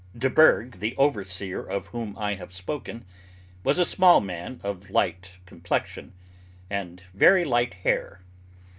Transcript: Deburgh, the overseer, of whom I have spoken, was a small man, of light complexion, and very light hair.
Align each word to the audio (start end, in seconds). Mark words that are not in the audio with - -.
Deburgh, 0.17 0.79
the 0.79 0.97
overseer, 0.97 1.63
of 1.63 1.85
whom 1.89 2.17
I 2.17 2.33
have 2.33 2.51
spoken, 2.51 3.05
was 3.63 3.77
a 3.77 3.85
small 3.85 4.19
man, 4.19 4.59
of 4.63 4.89
light 4.89 5.33
complexion, 5.45 6.13
and 6.71 7.03
very 7.13 7.45
light 7.45 7.75
hair. 7.75 8.21